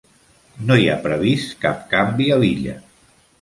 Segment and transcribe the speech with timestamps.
[0.71, 2.77] No hi ha previst cap canvi a l'illa.